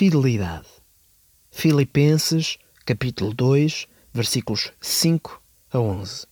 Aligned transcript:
fidelidade. 0.00 0.66
Filipenses, 1.50 2.56
capítulo 2.86 3.34
2, 3.34 3.86
versículos 4.14 4.72
5 4.80 5.42
a 5.70 5.78
11. 5.78 6.26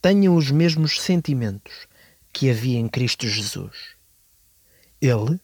Tenham 0.00 0.34
os 0.34 0.50
mesmos 0.50 1.00
sentimentos 1.00 1.86
que 2.32 2.50
havia 2.50 2.80
em 2.80 2.88
Cristo 2.88 3.28
Jesus. 3.28 3.94
Ele, 5.00 5.38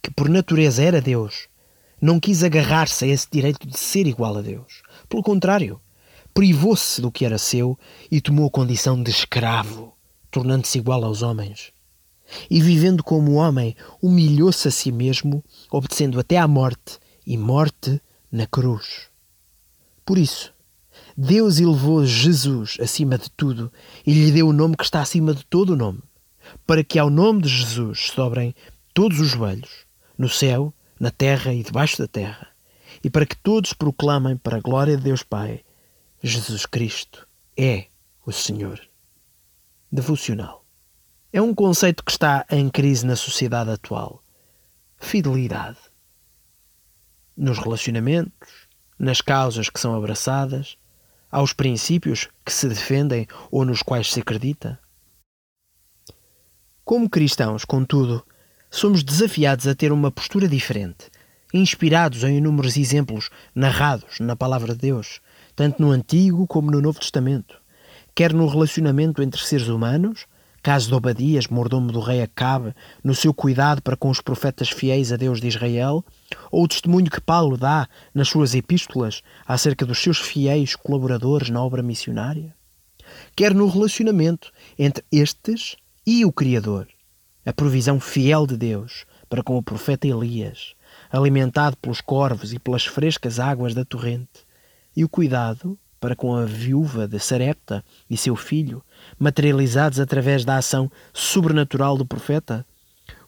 que 0.00 0.10
por 0.10 0.30
natureza 0.30 0.82
era 0.82 0.98
Deus, 0.98 1.46
não 2.00 2.18
quis 2.18 2.42
agarrar-se 2.42 3.04
a 3.04 3.08
esse 3.08 3.28
direito 3.30 3.68
de 3.68 3.78
ser 3.78 4.06
igual 4.06 4.38
a 4.38 4.40
Deus. 4.40 4.82
Pelo 5.10 5.22
contrário, 5.22 5.78
privou-se 6.32 7.02
do 7.02 7.12
que 7.12 7.26
era 7.26 7.36
seu 7.36 7.78
e 8.10 8.18
tomou 8.18 8.46
a 8.46 8.50
condição 8.50 9.02
de 9.02 9.10
escravo, 9.10 9.94
tornando-se 10.30 10.78
igual 10.78 11.04
aos 11.04 11.20
homens. 11.20 11.70
E 12.50 12.60
vivendo 12.60 13.02
como 13.02 13.34
homem, 13.34 13.76
humilhou-se 14.00 14.66
a 14.66 14.70
si 14.70 14.90
mesmo, 14.90 15.44
obedecendo 15.70 16.18
até 16.18 16.36
à 16.36 16.48
morte 16.48 16.98
e 17.26 17.36
morte 17.36 18.00
na 18.30 18.46
cruz. 18.46 19.08
Por 20.04 20.18
isso, 20.18 20.52
Deus 21.16 21.58
elevou 21.58 22.04
Jesus 22.04 22.78
acima 22.80 23.18
de 23.18 23.30
tudo 23.30 23.72
e 24.06 24.12
lhe 24.12 24.30
deu 24.30 24.48
o 24.48 24.52
nome 24.52 24.76
que 24.76 24.84
está 24.84 25.00
acima 25.00 25.34
de 25.34 25.44
todo 25.44 25.70
o 25.70 25.76
nome, 25.76 26.02
para 26.66 26.82
que 26.82 26.98
ao 26.98 27.10
nome 27.10 27.42
de 27.42 27.48
Jesus 27.48 28.10
sobrem 28.14 28.54
todos 28.94 29.20
os 29.20 29.28
joelhos, 29.28 29.86
no 30.16 30.28
céu, 30.28 30.72
na 30.98 31.10
terra 31.10 31.52
e 31.52 31.62
debaixo 31.62 31.98
da 31.98 32.06
terra, 32.06 32.48
e 33.02 33.10
para 33.10 33.26
que 33.26 33.36
todos 33.36 33.72
proclamem 33.72 34.36
para 34.36 34.56
a 34.56 34.60
glória 34.60 34.96
de 34.96 35.02
Deus 35.02 35.22
Pai, 35.22 35.62
Jesus 36.22 36.66
Cristo 36.66 37.26
é 37.56 37.86
o 38.24 38.32
Senhor. 38.32 38.80
Devocional. 39.90 40.61
É 41.34 41.40
um 41.40 41.54
conceito 41.54 42.04
que 42.04 42.12
está 42.12 42.44
em 42.50 42.68
crise 42.68 43.06
na 43.06 43.16
sociedade 43.16 43.70
atual. 43.70 44.22
Fidelidade. 44.98 45.78
Nos 47.34 47.58
relacionamentos, 47.58 48.68
nas 48.98 49.22
causas 49.22 49.70
que 49.70 49.80
são 49.80 49.94
abraçadas, 49.94 50.76
aos 51.30 51.54
princípios 51.54 52.28
que 52.44 52.52
se 52.52 52.68
defendem 52.68 53.26
ou 53.50 53.64
nos 53.64 53.80
quais 53.80 54.12
se 54.12 54.20
acredita? 54.20 54.78
Como 56.84 57.08
cristãos, 57.08 57.64
contudo, 57.64 58.22
somos 58.70 59.02
desafiados 59.02 59.66
a 59.66 59.74
ter 59.74 59.90
uma 59.90 60.10
postura 60.10 60.46
diferente, 60.46 61.10
inspirados 61.54 62.24
em 62.24 62.36
inúmeros 62.36 62.76
exemplos 62.76 63.30
narrados 63.54 64.20
na 64.20 64.36
Palavra 64.36 64.74
de 64.74 64.80
Deus, 64.80 65.22
tanto 65.56 65.80
no 65.80 65.92
Antigo 65.92 66.46
como 66.46 66.70
no 66.70 66.82
Novo 66.82 67.00
Testamento, 67.00 67.58
quer 68.14 68.34
no 68.34 68.46
relacionamento 68.46 69.22
entre 69.22 69.40
seres 69.40 69.68
humanos, 69.68 70.26
caso 70.62 70.88
de 70.88 70.94
Obadias, 70.94 71.48
mordomo 71.48 71.90
do 71.90 71.98
rei 71.98 72.22
Acabe, 72.22 72.72
no 73.02 73.14
seu 73.14 73.34
cuidado 73.34 73.82
para 73.82 73.96
com 73.96 74.08
os 74.08 74.20
profetas 74.20 74.70
fiéis 74.70 75.12
a 75.12 75.16
Deus 75.16 75.40
de 75.40 75.48
Israel, 75.48 76.04
ou 76.50 76.64
o 76.64 76.68
testemunho 76.68 77.10
que 77.10 77.20
Paulo 77.20 77.56
dá 77.56 77.88
nas 78.14 78.28
suas 78.28 78.54
epístolas 78.54 79.22
acerca 79.44 79.84
dos 79.84 79.98
seus 79.98 80.18
fiéis 80.20 80.76
colaboradores 80.76 81.50
na 81.50 81.62
obra 81.62 81.82
missionária, 81.82 82.54
quer 83.34 83.52
no 83.52 83.66
relacionamento 83.66 84.52
entre 84.78 85.04
estes 85.10 85.76
e 86.06 86.24
o 86.24 86.32
Criador, 86.32 86.86
a 87.44 87.52
provisão 87.52 87.98
fiel 87.98 88.46
de 88.46 88.56
Deus 88.56 89.04
para 89.28 89.42
com 89.42 89.56
o 89.56 89.62
profeta 89.62 90.06
Elias, 90.06 90.74
alimentado 91.10 91.76
pelos 91.76 92.00
corvos 92.00 92.52
e 92.52 92.58
pelas 92.58 92.86
frescas 92.86 93.40
águas 93.40 93.74
da 93.74 93.84
torrente, 93.84 94.46
e 94.94 95.02
o 95.04 95.08
cuidado 95.08 95.76
para 96.02 96.16
com 96.16 96.34
a 96.34 96.44
viúva 96.44 97.06
de 97.06 97.20
Sarepta 97.20 97.84
e 98.10 98.16
seu 98.16 98.34
filho, 98.34 98.84
materializados 99.16 100.00
através 100.00 100.44
da 100.44 100.56
ação 100.56 100.90
sobrenatural 101.14 101.96
do 101.96 102.04
profeta, 102.04 102.66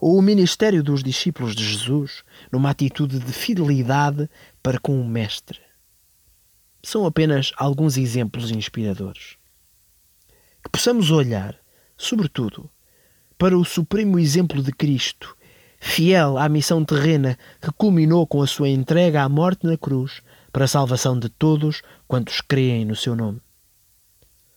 ou 0.00 0.18
o 0.18 0.22
ministério 0.22 0.82
dos 0.82 1.00
discípulos 1.00 1.54
de 1.54 1.64
Jesus 1.64 2.24
numa 2.50 2.70
atitude 2.70 3.20
de 3.20 3.32
fidelidade 3.32 4.28
para 4.60 4.80
com 4.80 5.00
o 5.00 5.06
Mestre. 5.06 5.60
São 6.82 7.06
apenas 7.06 7.52
alguns 7.56 7.96
exemplos 7.96 8.50
inspiradores. 8.50 9.36
Que 10.60 10.70
possamos 10.70 11.12
olhar, 11.12 11.56
sobretudo, 11.96 12.68
para 13.38 13.56
o 13.56 13.64
supremo 13.64 14.18
exemplo 14.18 14.60
de 14.60 14.72
Cristo, 14.72 15.36
fiel 15.78 16.36
à 16.36 16.48
missão 16.48 16.84
terrena 16.84 17.38
que 17.60 17.70
culminou 17.70 18.26
com 18.26 18.42
a 18.42 18.48
sua 18.48 18.68
entrega 18.68 19.22
à 19.22 19.28
morte 19.28 19.64
na 19.64 19.78
cruz 19.78 20.20
para 20.54 20.66
a 20.66 20.68
salvação 20.68 21.18
de 21.18 21.28
todos 21.28 21.82
quantos 22.06 22.40
creem 22.40 22.84
no 22.84 22.94
seu 22.94 23.16
nome. 23.16 23.40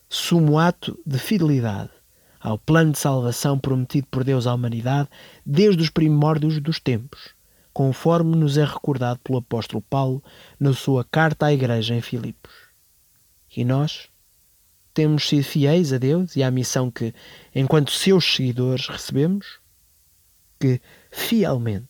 Sumo 0.08 0.56
ato 0.56 0.96
de 1.04 1.18
fidelidade 1.18 1.90
ao 2.38 2.56
plano 2.56 2.92
de 2.92 3.00
salvação 3.00 3.58
prometido 3.58 4.06
por 4.08 4.22
Deus 4.22 4.46
à 4.46 4.54
humanidade 4.54 5.08
desde 5.44 5.82
os 5.82 5.90
primórdios 5.90 6.60
dos 6.60 6.78
tempos, 6.78 7.34
conforme 7.72 8.36
nos 8.36 8.56
é 8.56 8.64
recordado 8.64 9.18
pelo 9.24 9.38
apóstolo 9.38 9.82
Paulo 9.90 10.22
na 10.60 10.72
sua 10.72 11.02
carta 11.02 11.46
à 11.46 11.52
igreja 11.52 11.96
em 11.96 12.00
Filipos. 12.00 12.52
E 13.56 13.64
nós 13.64 14.08
temos 14.94 15.28
sido 15.28 15.42
fiéis 15.42 15.92
a 15.92 15.98
Deus 15.98 16.36
e 16.36 16.44
à 16.44 16.50
missão 16.52 16.92
que, 16.92 17.12
enquanto 17.52 17.90
seus 17.90 18.36
seguidores, 18.36 18.86
recebemos? 18.86 19.58
Que, 20.60 20.80
fielmente, 21.10 21.88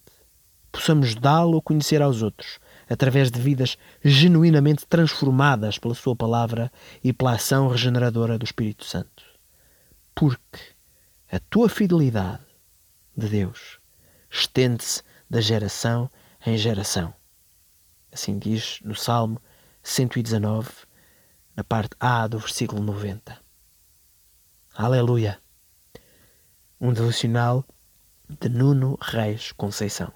possamos 0.73 1.15
dá-lo 1.15 1.59
a 1.59 1.63
conhecer 1.63 2.01
aos 2.01 2.23
outros, 2.23 2.59
através 2.88 3.31
de 3.31 3.41
vidas 3.41 3.76
genuinamente 4.03 4.87
transformadas 4.87 5.78
pela 5.78 5.94
Sua 5.94 6.16
palavra 6.16 6.72
e 7.03 7.12
pela 7.12 7.32
ação 7.34 7.69
regeneradora 7.69 8.38
do 8.38 8.44
Espírito 8.44 8.84
Santo. 8.84 9.25
Porque 10.15 10.60
a 11.31 11.38
tua 11.38 11.69
fidelidade 11.69 12.44
de 13.16 13.28
Deus 13.28 13.78
estende-se 14.31 15.03
da 15.28 15.41
geração 15.41 16.10
em 16.47 16.56
geração. 16.56 17.12
Assim 18.12 18.38
diz 18.38 18.81
no 18.82 18.94
Salmo 18.94 19.41
119, 19.82 20.71
na 21.54 21.65
parte 21.65 21.94
A 22.00 22.27
do 22.27 22.38
versículo 22.38 22.82
90. 22.82 23.38
Aleluia! 24.75 25.41
Um 26.81 26.93
devocional 26.93 27.65
de 28.28 28.48
Nuno 28.48 28.97
Reis 29.00 29.53
Conceição. 29.53 30.12